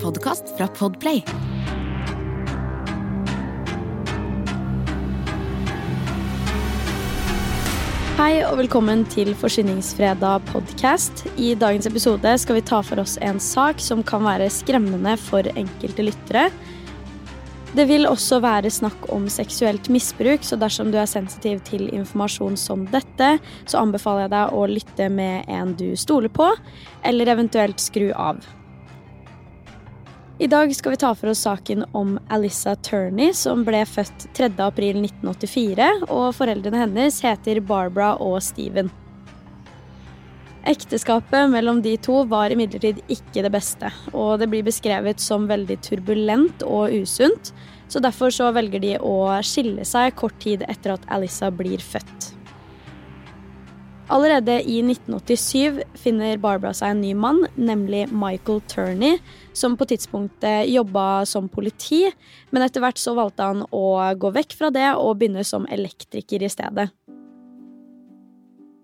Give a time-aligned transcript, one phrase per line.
[0.00, 1.20] podkast fra Podplay.
[8.20, 11.24] Hei og velkommen til Forsyningsfredag podcast.
[11.40, 15.48] I dagens episode skal vi ta for oss en sak som kan være skremmende for
[15.52, 16.48] enkelte lyttere.
[17.70, 22.56] Det vil også være snakk om seksuelt misbruk, så dersom du er sensitiv til informasjon
[22.58, 26.48] som dette, så anbefaler jeg deg å lytte med en du stoler på,
[27.06, 28.42] eller eventuelt skru av.
[30.40, 35.88] I dag skal vi ta for oss saken om Alissa Turney, som ble født 3.4.1984,
[36.06, 38.88] og foreldrene hennes heter Barbara og Steven.
[40.72, 45.76] Ekteskapet mellom de to var imidlertid ikke det beste, og det blir beskrevet som veldig
[45.84, 47.52] turbulent og usunt,
[47.92, 52.32] så derfor så velger de å skille seg kort tid etter at Alissa blir født.
[54.10, 59.20] Allerede i 1987 finner Barbara seg en ny mann, nemlig Michael Turney,
[59.54, 62.08] som på tidspunktet jobba som politi,
[62.50, 63.84] men etter hvert så valgte han å
[64.18, 66.88] gå vekk fra det og begynne som elektriker i stedet.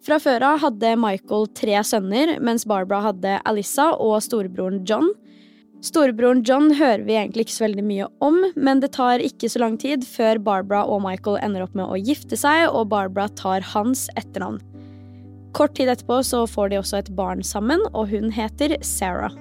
[0.07, 5.11] Fra før av hadde Michael tre sønner, mens Barbara hadde Alissa og storebroren John.
[5.83, 9.65] Storebroren John hører vi egentlig ikke så veldig mye om, men det tar ikke så
[9.65, 13.67] lang tid før Barbara og Michael ender opp med å gifte seg, og Barbara tar
[13.75, 14.63] hans etternavn.
[15.57, 19.33] Kort tid etterpå så får de også et barn sammen, og hun heter Sarah.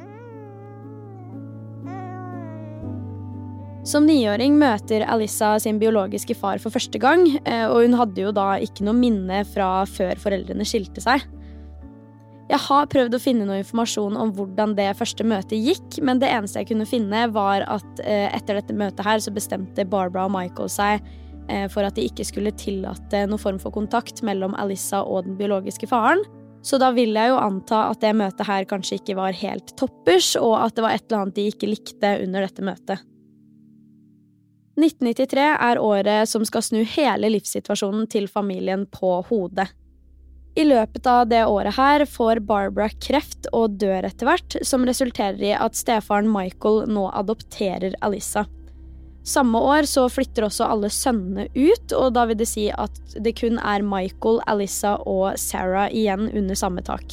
[3.86, 8.32] Som niåring møter Alissa sin biologiske far for første gang, eh, og hun hadde jo
[8.34, 11.28] da ikke noe minne fra før foreldrene skilte seg.
[12.46, 16.32] Jeg har prøvd å finne noe informasjon om hvordan det første møtet gikk, men det
[16.32, 20.34] eneste jeg kunne finne, var at eh, etter dette møtet her så bestemte Barbara og
[20.38, 21.04] Michael seg
[21.72, 25.90] for at de ikke skulle tillate noen form for kontakt mellom Alissa og den biologiske
[25.92, 26.24] faren.
[26.66, 30.32] Så da vil jeg jo anta at det møtet her kanskje ikke var helt toppers,
[30.40, 33.04] og at det var et eller annet de ikke likte under dette møtet.
[34.76, 39.70] 1993 er året som skal snu hele livssituasjonen til familien på hodet.
[40.56, 45.42] I løpet av det året her får Barbara kreft og dør etter hvert, som resulterer
[45.44, 48.46] i at stefaren Michael nå adopterer Alissa.
[49.26, 53.34] Samme år så flytter også alle sønnene ut, og da vil det si at det
[53.40, 57.08] kun er Michael, Alissa og Sarah igjen under samme tak.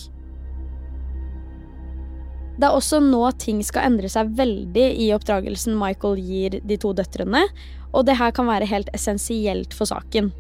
[2.61, 6.93] Det er også nå ting skal endre seg veldig i oppdragelsen Michael gir de to
[6.93, 7.47] døtrene,
[7.97, 10.31] og det her kan være helt essensielt for saken.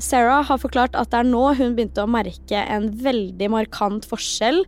[0.00, 4.66] Sarah har forklart at det er nå hun begynte å merke en veldig markant forskjell,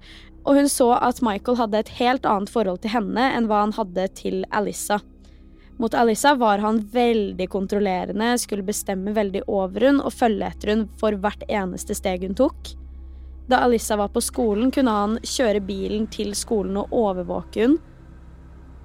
[0.48, 3.76] og hun så at Michael hadde et helt annet forhold til henne enn hva han
[3.76, 5.02] hadde til Alissa.
[5.80, 10.84] Mot Alissa var han veldig kontrollerende, skulle bestemme veldig over hun og følge etter hun
[11.00, 12.74] for hvert eneste steg hun tok.
[13.50, 17.80] Da Alissa var på skolen, kunne han kjøre bilen til skolen og overvåke hun.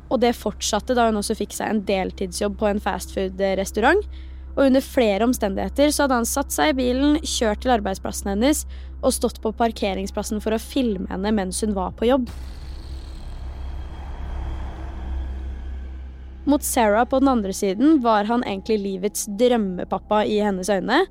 [0.08, 4.04] Og det fortsatte da hun også fikk seg en deltidsjobb på en fastfood-restaurant.
[4.58, 8.64] Og under flere omstendigheter så hadde han satt seg i bilen, kjørt til arbeidsplassen hennes
[9.04, 12.32] og stått på parkeringsplassen for å filme henne mens hun var på jobb.
[16.48, 21.02] Mot Sarah på den andre siden var han egentlig livets drømmepappa i hennes øyne,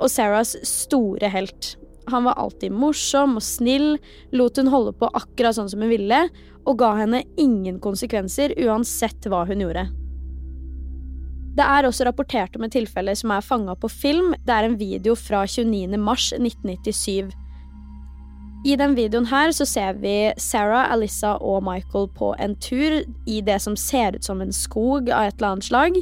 [0.00, 1.74] og Sarahs store helt.
[2.08, 3.98] Han var alltid morsom og snill,
[4.32, 6.22] lot hun holde på akkurat sånn som hun ville,
[6.64, 9.84] og ga henne ingen konsekvenser uansett hva hun gjorde.
[11.56, 14.34] Det er også rapportert om et tilfelle som er fanga på film.
[14.44, 15.92] Det er en video fra 29.
[18.66, 18.72] mars 1997.
[18.72, 23.40] I den videoen her så ser vi Sarah, Alissa og Michael på en tur i
[23.40, 26.00] det som ser ut som en skog av et eller annet slag.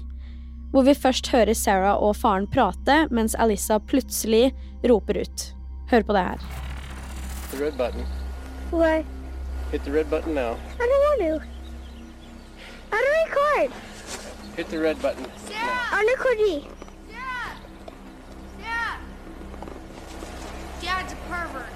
[0.73, 4.55] Hvor vi først hører Sarah og faren prate, mens Alissa plutselig
[4.89, 5.55] roper ut.
[5.91, 6.39] Hør på det her.
[7.51, 8.07] The red button.
[8.73, 9.05] Why?
[9.71, 10.57] Hit the red button now.
[10.81, 11.47] I don't want to.
[12.93, 13.73] I record?
[14.57, 15.25] Hit the red button.
[15.93, 16.65] On recording.
[17.13, 17.57] Dad!
[18.59, 18.99] Dad!
[20.81, 21.74] Dad's a pervert.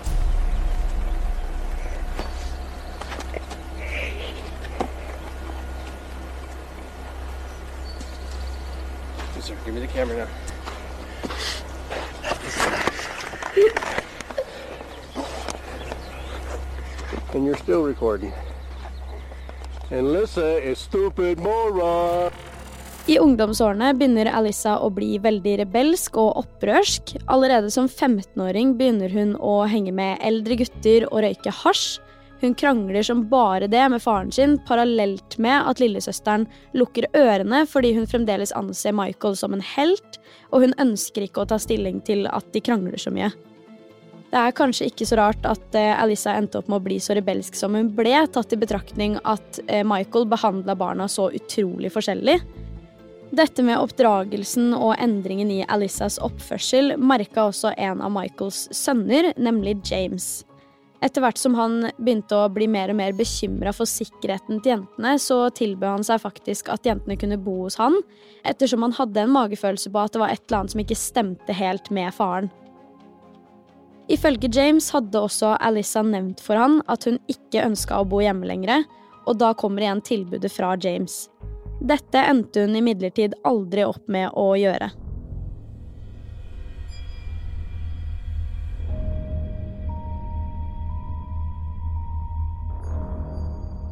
[9.40, 9.54] Sir.
[9.64, 10.28] Give me the camera now.
[17.34, 18.32] And you're still recording.
[19.90, 22.32] And Lissa is stupid moron.
[23.08, 27.14] I ungdomsårene begynner Alissa å bli veldig rebelsk og opprørsk.
[27.30, 32.02] Allerede som 15-åring begynner hun å henge med eldre gutter og røyke hasj.
[32.40, 36.46] Hun krangler som bare det med faren sin, parallelt med at lillesøsteren
[36.78, 40.20] lukker ørene fordi hun fremdeles anser Michael som en helt,
[40.52, 43.32] og hun ønsker ikke å ta stilling til at de krangler så mye.
[44.28, 47.56] Det er kanskje ikke så rart at Alisa endte opp med å bli så rebelsk
[47.56, 52.36] som hun ble, tatt i betraktning at eh, Michael behandla barna så utrolig forskjellig.
[53.32, 59.78] Dette med oppdragelsen og endringen i Alisas oppførsel merka også en av Michaels sønner, nemlig
[59.88, 60.47] James.
[60.98, 65.14] Etter hvert som han begynte å bli mer og mer bekymra for sikkerheten til jentene,
[65.22, 68.00] så tilbød han seg faktisk at jentene kunne bo hos han,
[68.42, 71.54] ettersom han hadde en magefølelse på at det var et eller annet som ikke stemte
[71.54, 72.50] helt med faren.
[74.08, 78.48] Ifølge James hadde også Alissa nevnt for han at hun ikke ønska å bo hjemme
[78.48, 78.86] lenger,
[79.28, 81.26] og da kommer igjen tilbudet fra James.
[81.78, 84.88] Dette endte hun imidlertid aldri opp med å gjøre.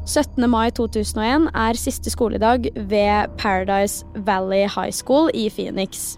[0.07, 0.45] «17.
[0.47, 6.15] mai 2001 er siste skoledag ved Paradise Valley High School i Phoenix.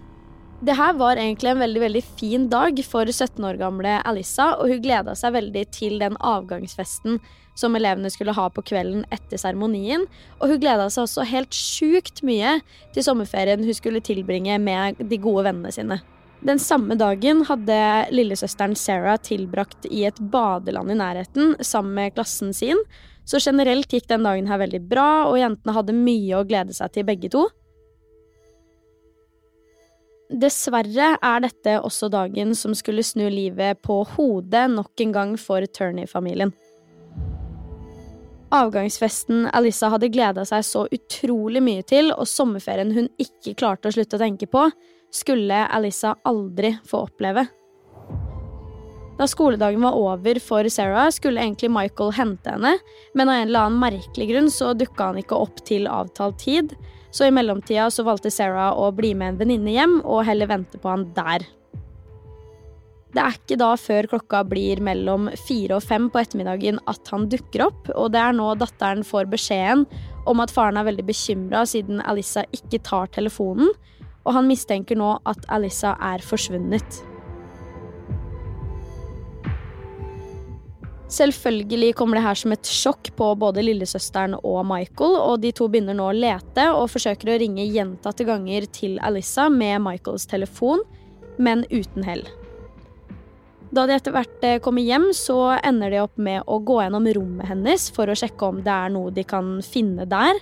[0.62, 4.70] Det her var egentlig en veldig veldig fin dag for 17 år gamle Alissa, og
[4.70, 7.18] hun gleda seg veldig til den avgangsfesten
[7.58, 10.06] som elevene skulle ha på kvelden etter seremonien.
[10.38, 12.60] Og hun gleda seg også helt sjukt mye
[12.94, 15.98] til sommerferien hun skulle tilbringe med de gode vennene sine.
[16.46, 17.76] Den samme dagen hadde
[18.14, 22.78] lillesøsteren Sarah tilbrakt i et badeland i nærheten sammen med klassen sin,
[23.28, 26.92] så generelt gikk den dagen her veldig bra, og jentene hadde mye å glede seg
[26.94, 27.46] til begge to.
[30.30, 35.66] Dessverre er dette også dagen som skulle snu livet på hodet nok en gang for
[35.66, 36.52] Turney-familien.
[38.54, 43.94] Avgangsfesten Alissa hadde gleda seg så utrolig mye til, og sommerferien hun ikke klarte å
[43.94, 44.64] slutte å tenke på,
[45.14, 47.46] skulle Alissa aldri få oppleve.
[49.20, 52.78] Da skoledagen var over for Sarah, skulle egentlig Michael hente henne,
[53.12, 56.72] men av en eller annen merkelig grunn så dukka han ikke opp til avtalt tid,
[57.12, 60.80] så i mellomtida så valgte Sarah å bli med en venninne hjem og heller vente
[60.80, 61.44] på han der.
[63.12, 67.28] Det er ikke da før klokka blir mellom fire og fem på ettermiddagen at han
[67.28, 69.84] dukker opp, og det er nå datteren får beskjeden
[70.30, 73.68] om at faren er veldig bekymra siden Alissa ikke tar telefonen,
[74.24, 77.02] og han mistenker nå at Alissa er forsvunnet.
[81.10, 85.66] Selvfølgelig kommer det her som et sjokk på både lillesøsteren og Michael, og de to
[85.66, 90.84] begynner nå å lete og forsøker å ringe gjentatte ganger til Alissa med Michaels telefon,
[91.42, 92.22] men uten hell.
[93.74, 97.06] Da de etter hvert eh, kommer hjem, så ender de opp med å gå gjennom
[97.18, 100.38] rommet hennes for å sjekke om det er noe de kan finne der.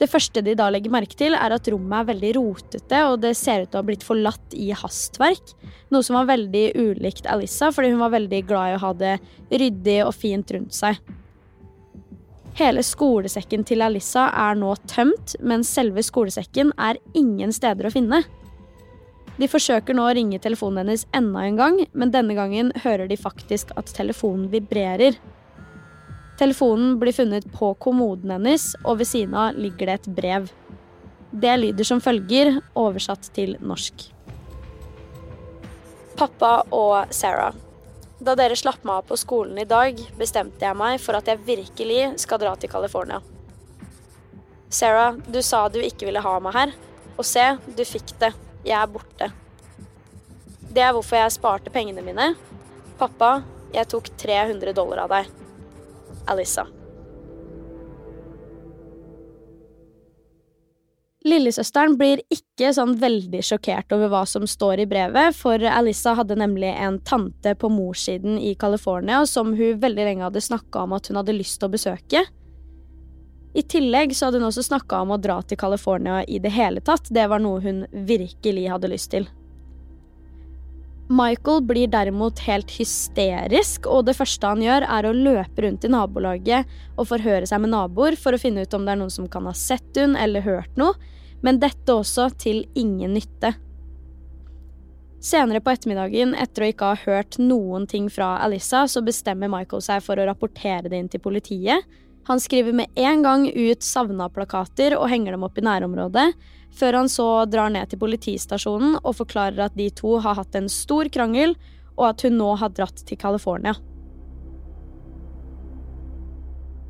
[0.00, 3.34] Det første de da legger merke til, er at rommet er veldig rotete, og det
[3.36, 5.52] ser ut til å ha blitt forlatt i hastverk.
[5.92, 9.14] Noe som var veldig ulikt Alissa, fordi hun var veldig glad i å ha det
[9.52, 10.96] ryddig og fint rundt seg.
[12.56, 18.22] Hele skolesekken til Alissa er nå tømt, men selve skolesekken er ingen steder å finne.
[19.40, 23.20] De forsøker nå å ringe telefonen hennes enda en gang, men denne gangen hører de
[23.20, 25.20] faktisk at telefonen vibrerer.
[26.40, 30.46] Telefonen blir funnet på kommoden hennes, og ved siden av ligger det et brev.
[31.30, 34.06] Det lyder som følger, oversatt til norsk.
[36.16, 37.52] Pappa og Sarah.
[38.24, 41.42] Da dere slapp meg av på skolen i dag, bestemte jeg meg for at jeg
[41.44, 43.20] virkelig skal dra til California.
[44.72, 46.72] Sarah, du sa du ikke ville ha meg her.
[47.20, 48.32] Og se, du fikk det.
[48.64, 49.28] Jeg er borte.
[50.72, 52.32] Det er hvorfor jeg sparte pengene mine.
[52.96, 53.42] Pappa,
[53.76, 55.32] jeg tok 300 dollar av deg.
[56.30, 56.66] Alissa.
[61.20, 66.38] Lillesøsteren blir ikke sånn veldig sjokkert over hva som står i brevet, for Alissa hadde
[66.40, 71.10] nemlig en tante på morssiden i California som hun veldig lenge hadde snakka om at
[71.10, 72.24] hun hadde lyst til å besøke.
[73.52, 76.80] I tillegg så hadde hun også snakka om å dra til California i det hele
[76.80, 79.28] tatt, det var noe hun virkelig hadde lyst til.
[81.10, 85.90] Michael blir derimot helt hysterisk, og det første han gjør, er å løpe rundt i
[85.90, 89.26] nabolaget og forhøre seg med naboer for å finne ut om det er noen som
[89.30, 90.94] kan ha sett hun eller hørt noe,
[91.42, 93.56] men dette også til ingen nytte.
[95.20, 99.82] Senere på ettermiddagen, etter å ikke ha hørt noen ting fra Alissa, så bestemmer Michael
[99.82, 101.90] seg for å rapportere det inn til politiet.
[102.30, 106.28] Han skriver med en gang ut savna-plakater og henger dem opp i nærområdet,
[106.76, 110.70] før han så drar ned til politistasjonen og forklarer at de to har hatt en
[110.70, 111.56] stor krangel,
[111.98, 113.74] og at hun nå har dratt til California.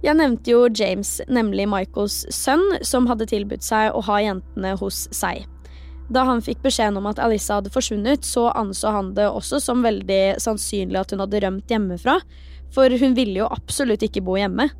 [0.01, 5.05] Jeg nevnte jo James, nemlig Michaels sønn, som hadde tilbudt seg å ha jentene hos
[5.13, 5.45] seg.
[6.11, 9.85] Da han fikk beskjeden om at Alissa hadde forsvunnet, så anså han det også som
[9.85, 12.17] veldig sannsynlig at hun hadde rømt hjemmefra,
[12.75, 14.71] for hun ville jo absolutt ikke bo hjemme.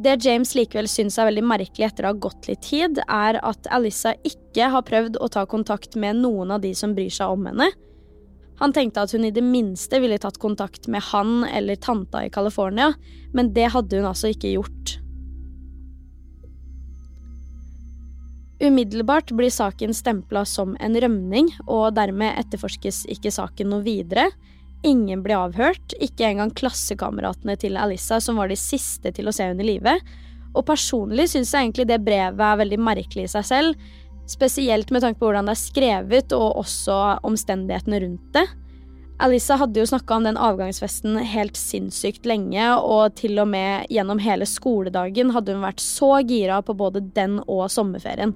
[0.00, 3.66] Det James likevel syns er veldig merkelig etter å ha gått litt tid, er at
[3.68, 7.44] Alissa ikke har prøvd å ta kontakt med noen av de som bryr seg om
[7.50, 7.66] henne.
[8.62, 12.32] Han tenkte at hun i det minste ville tatt kontakt med han eller tanta i
[12.32, 12.94] California,
[13.36, 14.96] men det hadde hun altså ikke gjort.
[18.60, 24.30] Umiddelbart blir saken stempla som en rømning, og dermed etterforskes ikke saken noe videre.
[24.86, 29.50] Ingen blir avhørt, ikke engang klassekameratene til Alissa, som var de siste til å se
[29.50, 29.98] henne i live.
[30.54, 33.90] Og personlig syns jeg egentlig det brevet er veldig merkelig i seg selv,
[34.30, 36.96] spesielt med tanke på hvordan det er skrevet, og også
[37.28, 38.46] omstendighetene rundt det.
[39.20, 44.22] Alissa hadde jo snakka om den avgangsfesten helt sinnssykt lenge, og til og med gjennom
[44.24, 48.32] hele skoledagen hadde hun vært så gira på både den og sommerferien.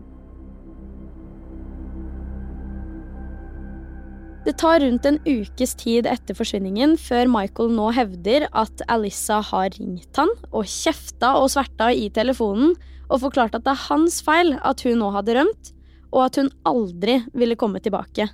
[4.44, 9.72] Det tar rundt en ukes tid etter forsvinningen før Michael nå hevder at Alissa har
[9.78, 12.74] ringt han og kjefta og sverta i telefonen
[13.08, 15.70] og forklart at det er hans feil at hun nå hadde rømt,
[16.12, 18.28] og at hun aldri ville komme tilbake.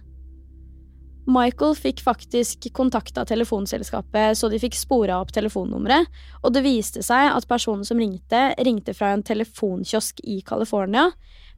[1.31, 6.09] Michael fikk faktisk kontakta telefonselskapet så de fikk spora opp telefonnummeret,
[6.43, 11.07] og det viste seg at personen som ringte, ringte fra en telefonkiosk i California,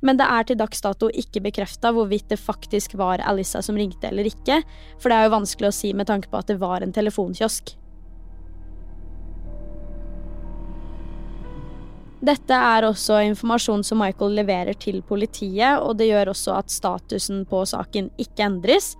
[0.02, 4.10] men det er til dags dato ikke bekrefta hvorvidt det faktisk var Alissa som ringte
[4.10, 4.60] eller ikke,
[4.98, 7.76] for det er jo vanskelig å si med tanke på at det var en telefonkiosk.
[12.22, 17.42] Dette er også informasjon som Michael leverer til politiet, og det gjør også at statusen
[17.50, 18.92] på saken ikke endres,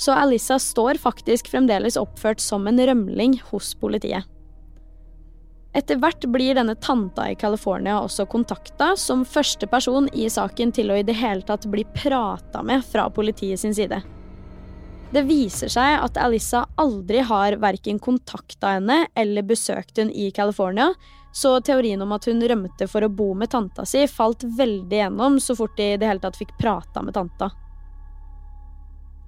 [0.00, 4.24] så Alissa står faktisk fremdeles oppført som en rømling hos politiet.
[5.72, 10.90] Etter hvert blir denne tanta i California også kontakta som første person i saken til
[10.90, 14.00] å i det hele tatt bli prata med fra politiet sin side.
[15.10, 20.90] Det viser seg at Alissa aldri har verken kontakta henne eller besøkt henne i California,
[21.32, 25.38] så teorien om at hun rømte for å bo med tanta si, falt veldig gjennom
[25.42, 27.50] så fort de i det hele tatt fikk prata med tanta.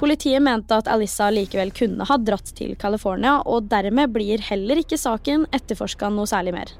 [0.03, 4.99] Politiet mente at Alissa likevel kunne ha dratt til California, og dermed blir heller ikke
[4.99, 6.73] saken etterforska noe særlig mer.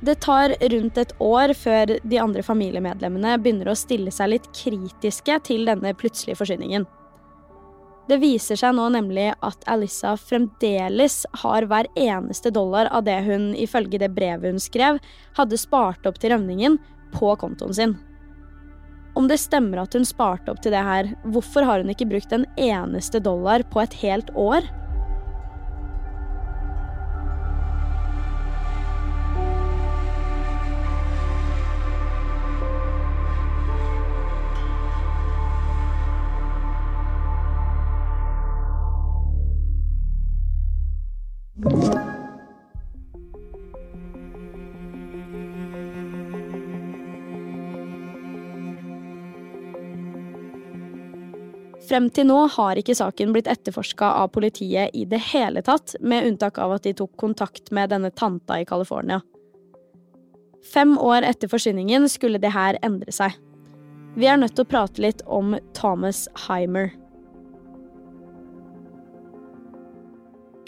[0.00, 5.36] Det tar rundt et år før de andre familiemedlemmene begynner å stille seg litt kritiske
[5.44, 6.88] til denne plutselige forsvinningen.
[8.08, 13.50] Det viser seg nå nemlig at Alissa fremdeles har hver eneste dollar av det hun
[13.52, 15.02] ifølge det brevet hun skrev,
[15.36, 16.80] hadde spart opp til rømningen,
[17.16, 17.98] på kontoen sin.
[19.16, 22.34] Om det stemmer at hun sparte opp til det her, hvorfor har hun ikke brukt
[22.36, 24.66] en eneste dollar på et helt år?
[51.96, 56.26] Frem til nå har ikke saken blitt etterforska av politiet i det hele tatt, med
[56.28, 59.22] unntak av at de tok kontakt med denne tanta i California.
[60.74, 63.32] Fem år etter forsvinningen skulle det her endre seg.
[64.12, 66.90] Vi er nødt til å prate litt om Thomas Heimer.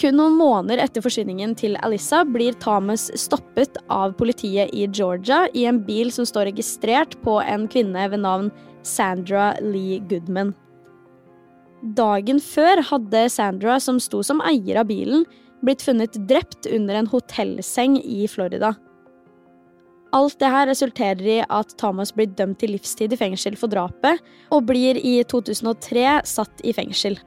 [0.01, 5.67] Kun noen måneder etter forsvinningen til Alissa blir Thomas stoppet av politiet i Georgia i
[5.69, 8.49] en bil som står registrert på en kvinne ved navn
[8.81, 10.55] Sandra Lee Goodman.
[11.83, 15.23] Dagen før hadde Sandra, som sto som eier av bilen,
[15.63, 18.75] blitt funnet drept under en hotellseng i Florida.
[20.17, 24.23] Alt det her resulterer i at Thomas blir dømt til livstid i fengsel for drapet,
[24.51, 27.19] og blir i 2003 satt i fengsel.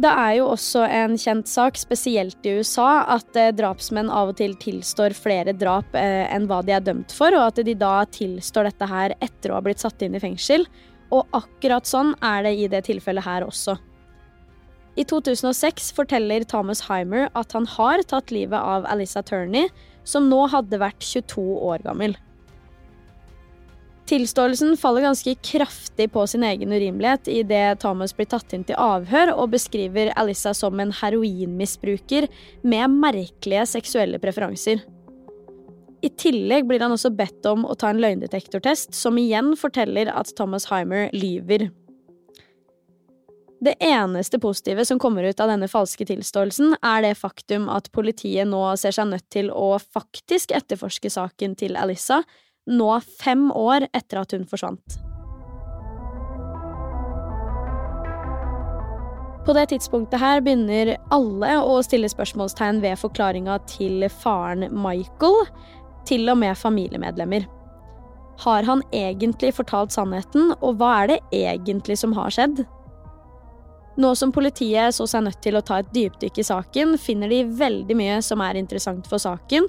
[0.00, 4.38] Det er jo også en kjent sak, spesielt i USA, at eh, drapsmenn av og
[4.38, 8.06] til tilstår flere drap eh, enn hva de er dømt for, og at de da
[8.08, 10.64] tilstår dette her etter å ha blitt satt inn i fengsel.
[11.10, 13.76] Og akkurat sånn er det i det tilfellet her også.
[14.98, 19.70] I 2006 forteller Thomas Heimer at han har tatt livet av Alissa Turney,
[20.04, 22.16] som nå hadde vært 22 år gammel.
[24.10, 29.30] Tilståelsen faller ganske kraftig på sin egen urimelighet idet Thomas blir tatt inn til avhør
[29.36, 32.26] og beskriver Alissa som en heroinmisbruker
[32.66, 34.82] med merkelige seksuelle preferanser.
[36.00, 40.32] I tillegg blir han også bedt om å ta en løgndetektortest, som igjen forteller at
[40.38, 41.68] Thomas Heimer lyver.
[43.60, 48.48] Det eneste positive som kommer ut av denne falske tilståelsen, er det faktum at politiet
[48.48, 52.22] nå ser seg nødt til å faktisk etterforske saken til Alissa,
[52.70, 52.88] nå
[53.20, 55.00] fem år etter at hun forsvant.
[59.44, 65.46] På det tidspunktet her begynner alle å stille spørsmålstegn ved forklaringa til faren Michael,
[66.08, 67.46] til og med familiemedlemmer.
[68.40, 72.62] Har han egentlig fortalt sannheten, og hva er det egentlig som har skjedd?
[74.00, 77.42] Nå som politiet så seg nødt til å ta et dypdykk i saken, finner de
[77.44, 79.68] veldig mye som er interessant for saken.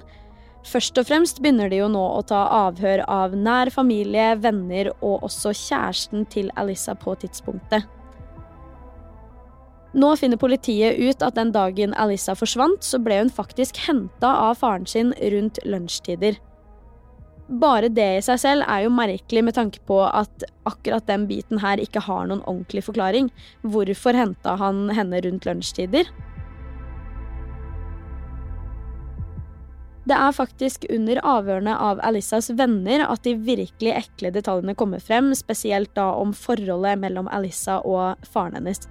[0.64, 5.26] Først og fremst begynner de jo nå å ta avhør av nær familie, venner og
[5.26, 7.88] også kjæresten til Alissa på tidspunktet.
[9.92, 14.56] Nå finner politiet ut at den dagen Alissa forsvant, så ble hun faktisk henta av
[14.62, 16.38] faren sin rundt lunsjtider.
[17.60, 21.60] Bare det i seg selv er jo merkelig med tanke på at akkurat den biten
[21.60, 23.28] her ikke har noen ordentlig forklaring.
[23.60, 26.08] Hvorfor henta han henne rundt lunsjtider?
[30.08, 35.30] Det er faktisk under avhørene av Alissas venner at de virkelig ekle detaljene kommer frem,
[35.36, 38.88] spesielt da om forholdet mellom Alissa og faren hennes.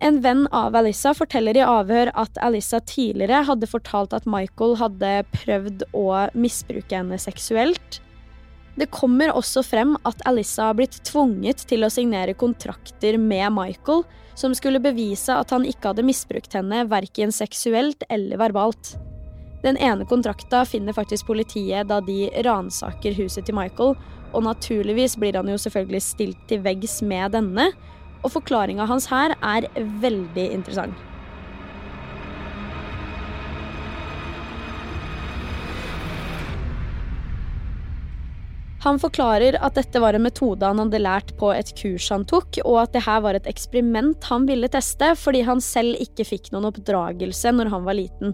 [0.00, 5.10] En venn av Alissa forteller i avhør at Alissa tidligere hadde fortalt at Michael hadde
[5.34, 8.00] prøvd å misbruke henne seksuelt.
[8.80, 14.06] Det kommer også frem at Alissa har blitt tvunget til å signere kontrakter med Michael
[14.40, 18.94] som skulle bevise at han ikke hadde misbrukt henne verken seksuelt eller verbalt.
[19.60, 23.98] Den ene kontrakta finner faktisk politiet da de ransaker huset til Michael,
[24.32, 27.68] og naturligvis blir han jo selvfølgelig stilt til veggs med denne,
[28.20, 29.68] og forklaringa hans her er
[30.02, 31.06] veldig interessant.
[38.80, 42.62] Han forklarer at dette var en metode han hadde lært på et kurs han tok,
[42.64, 46.48] og at det her var et eksperiment han ville teste fordi han selv ikke fikk
[46.54, 48.32] noen oppdragelse når han var liten.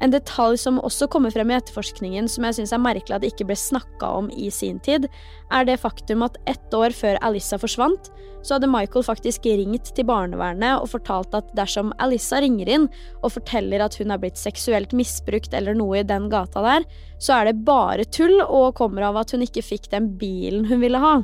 [0.00, 3.32] En detalj som også kommer frem i etterforskningen som jeg syns er merkelig at det
[3.34, 5.06] ikke ble snakka om i sin tid,
[5.52, 8.08] er det faktum at ett år før Alissa forsvant,
[8.40, 12.86] så hadde Michael faktisk ringt til barnevernet og fortalt at dersom Alissa ringer inn
[13.20, 16.88] og forteller at hun er blitt seksuelt misbrukt eller noe i den gata der,
[17.20, 20.80] så er det bare tull og kommer av at hun ikke fikk den bilen hun
[20.80, 21.18] ville ha.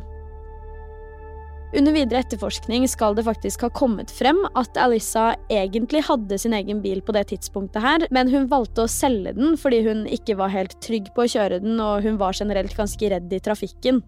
[1.75, 6.79] Under videre etterforskning skal det faktisk ha kommet frem at Alissa egentlig hadde sin egen
[6.85, 10.55] bil på det tidspunktet her, men hun valgte å selge den fordi hun ikke var
[10.55, 14.01] helt trygg på å kjøre den, og hun var generelt ganske redd i trafikken.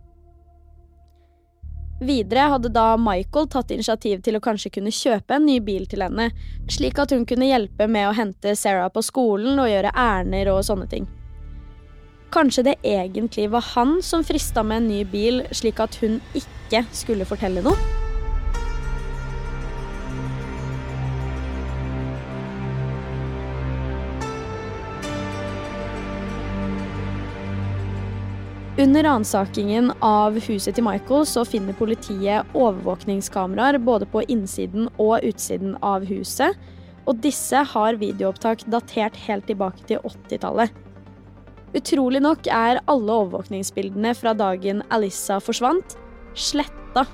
[1.99, 6.07] Videre hadde da Michael tatt initiativ til å kanskje kunne kjøpe en ny bil til
[6.07, 6.31] henne,
[6.71, 10.63] slik at hun kunne hjelpe med å hente Sarah på skolen og gjøre ærender og
[10.69, 11.11] sånne ting.
[12.29, 16.85] Kanskje det egentlig var han som frista med en ny bil, slik at hun ikke
[16.93, 17.77] skulle fortelle noe?
[28.79, 35.73] Under ransakingen av huset til Michael så finner politiet overvåkningskameraer både på innsiden og utsiden
[35.83, 36.55] av huset,
[37.09, 40.77] og disse har videoopptak datert helt tilbake til 80-tallet.
[41.79, 45.95] Utrolig nok er alle overvåkningsbildene fra dagen Alissa forsvant,
[46.35, 47.05] sletta.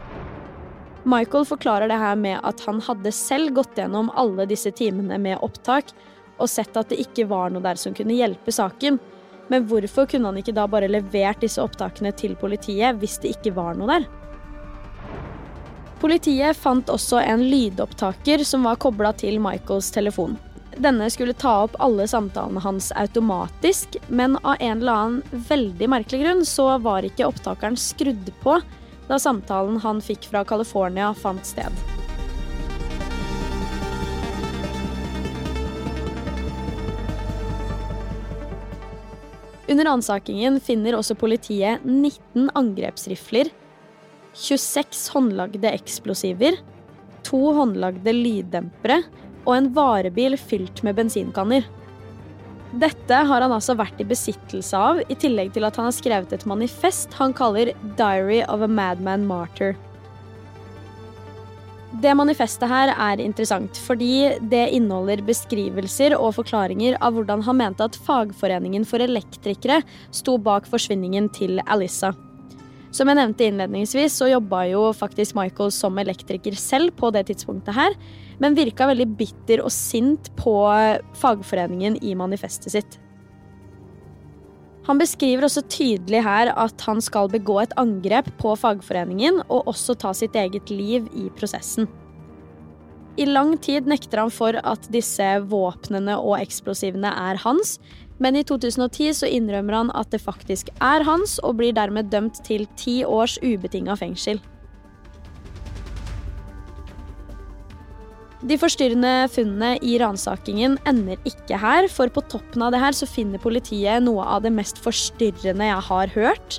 [1.05, 5.42] Michael forklarer det her med at han hadde selv gått gjennom alle disse timene med
[5.44, 5.92] opptak
[6.38, 8.96] og sett at det ikke var noe der som kunne hjelpe saken.
[9.53, 13.53] Men hvorfor kunne han ikke da bare levert disse opptakene til politiet hvis det ikke
[13.59, 14.09] var noe der?
[16.00, 20.38] Politiet fant også en lydopptaker som var kobla til Michaels telefon.
[20.76, 26.24] Denne skulle ta opp alle samtalene hans automatisk, men av en eller annen veldig merkelig
[26.24, 28.58] grunn så var ikke opptakeren skrudd på
[29.08, 31.70] da samtalen han fikk fra California fant sted.
[39.68, 43.48] Under ransakingen finner også politiet 19 angrepsrifler,
[44.34, 46.58] 26 håndlagde eksplosiver,
[47.24, 49.00] to håndlagde lyddempere
[49.44, 51.66] og en varebil fylt med bensinkanner.
[52.74, 56.33] Dette har han altså vært i besittelse av, i tillegg til at han har skrevet
[56.35, 59.76] et manifest han kaller 'Diary of a Madman Martyr'.
[62.02, 67.87] Det manifestet her er interessant, fordi det inneholder beskrivelser og forklaringer av hvordan han mente
[67.87, 69.78] at fagforeningen for elektrikere
[70.11, 72.11] sto bak forsvinningen til Alissa.
[72.94, 77.74] Som jeg nevnte innledningsvis, så jobba jo faktisk Michael som elektriker selv på det tidspunktet
[77.74, 77.96] her,
[78.38, 80.54] men virka veldig bitter og sint på
[81.18, 83.00] fagforeningen i manifestet sitt.
[84.85, 89.96] Han beskriver også tydelig her at han skal begå et angrep på fagforeningen og også
[89.98, 91.88] ta sitt eget liv i prosessen.
[93.16, 97.78] I lang tid nekter han for at disse våpnene og eksplosivene er hans,
[98.22, 102.42] men i 2010 så innrømmer han at det faktisk er hans, og blir dermed dømt
[102.46, 104.40] til ti års ubetinga fengsel.
[108.44, 113.09] De forstyrrende funnene i ransakingen ender ikke her, for på toppen av det her så
[113.09, 116.59] finner politiet noe av det mest forstyrrende jeg har hørt.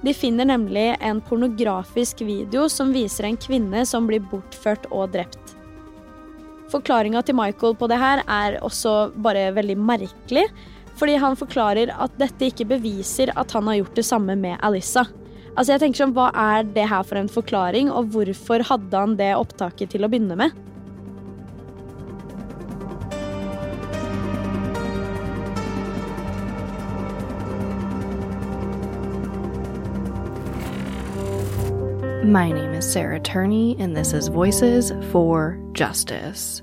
[0.00, 5.52] De finner nemlig en pornografisk video som viser en kvinne som blir bortført og drept.
[6.72, 10.46] Forklaringa til Michael på det her er også bare veldig merkelig,
[10.98, 15.06] fordi han forklarer at dette ikke beviser at han har gjort det samme med Alissa.
[15.56, 19.16] Altså jeg tenker sånn, Hva er det her for en forklaring, og hvorfor hadde han
[19.18, 20.58] det opptaket til å begynne med?
[32.30, 36.62] My name is Sarah Turney, and this is Voices for Justice.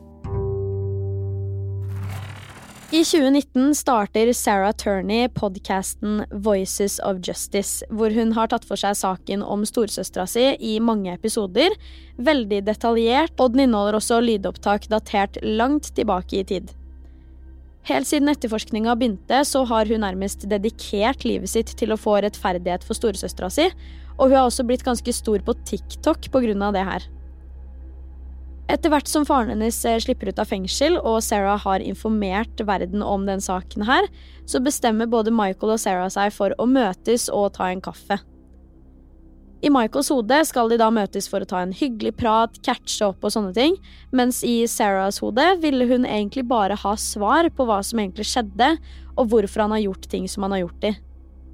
[2.97, 8.95] I 2019 starter Sarah Turney podkasten Voices of Justice, hvor hun har tatt for seg
[8.97, 11.75] saken om storesøstera si i mange episoder.
[12.17, 16.71] Veldig detaljert, og den inneholder også lydopptak datert langt tilbake i tid.
[17.91, 22.87] Helt siden etterforskninga begynte, så har hun nærmest dedikert livet sitt til å få rettferdighet
[22.87, 23.69] for storesøstera si,
[24.17, 26.71] og hun har også blitt ganske stor på TikTok pga.
[26.73, 27.05] det her.
[28.67, 33.03] Etter hvert som faren hennes eh, slipper ut av fengsel og Sarah har informert verden
[33.03, 34.09] om den saken her,
[34.43, 38.19] så bestemmer både Michael og Sarah seg for å møtes og ta en kaffe.
[39.63, 43.23] I Michaels hode skal de da møtes for å ta en hyggelig prat, catche opp
[43.25, 43.79] og sånne ting,
[44.11, 48.75] mens i Sarahs hode ville hun egentlig bare ha svar på hva som egentlig skjedde,
[49.17, 50.93] og hvorfor han har gjort ting som han har gjort de.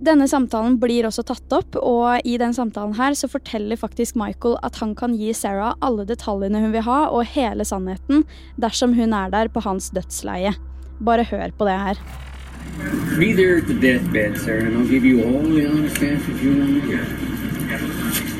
[0.03, 4.57] Denne samtalen blir også tatt opp, og i den samtalen her så forteller faktisk Michael
[4.67, 8.25] at han kan gi Sarah alle detaljene hun vil ha, og hele sannheten,
[8.59, 10.51] dersom hun er der på hans dødsleie.
[10.99, 12.01] Bare hør på det her.
[13.15, 16.51] Be there at the deathbed, Sarah, and I'll give you all the honest answers you
[16.59, 17.07] want to get.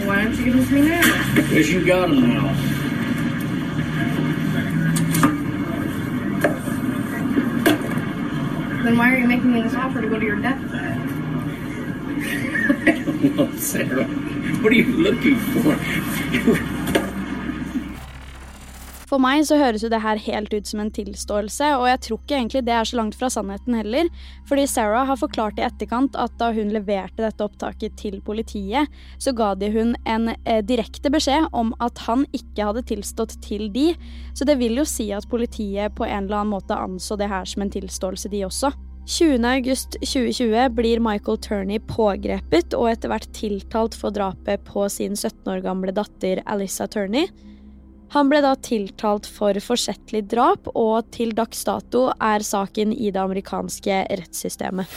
[0.04, 1.02] Why don't you give them to me now?
[1.36, 2.52] Because you got them now.
[8.84, 11.12] Then why are you making me this offer to go to your deathbed?
[12.84, 15.76] What are you looking for?
[19.08, 22.19] For meg så høres jo det her helt ut som en tilståelse, og jeg tror
[22.19, 24.08] ikke egentlig det er så langt fra sannheten heller.
[24.50, 28.89] Fordi Sarah har forklart i etterkant at da hun leverte dette opptaket til politiet,
[29.22, 33.69] så ga de hun en eh, direkte beskjed om at han ikke hadde tilstått til
[33.76, 33.91] de.
[34.34, 37.46] Så det vil jo si at politiet på en eller annen måte anså det her
[37.46, 38.74] som en tilståelse, de også.
[39.06, 45.63] 20.8.2020 blir Michael Turney pågrepet og etter hvert tiltalt for drapet på sin 17 år
[45.66, 47.28] gamle datter Alissa Turney.
[48.16, 53.20] Han ble da tiltalt for forsettlig drap, og til dags dato er saken i det
[53.20, 54.88] amerikanske rettssystemet.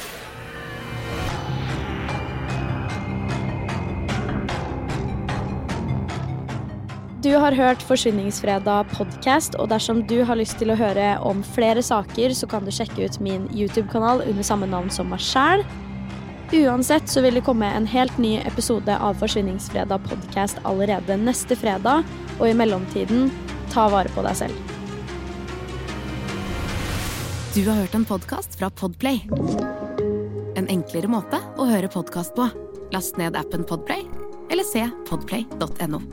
[7.27, 11.83] Du har hørt Forsvinningsfredag podkast, og dersom du har lyst til å høre om flere
[11.83, 15.65] saker, så kan du sjekke ut min YouTube-kanal under samme navn som meg sjæl.
[16.55, 22.07] Uansett så vil det komme en helt ny episode av Forsvinningsfredag podkast allerede neste fredag,
[22.37, 23.33] og i mellomtiden,
[23.75, 24.77] ta vare på deg selv.
[27.57, 29.25] Du har hørt en podkast fra Podplay.
[30.55, 32.47] En enklere måte å høre podkast på.
[32.95, 34.07] Last ned appen Podplay,
[34.47, 36.05] eller se podplay.no.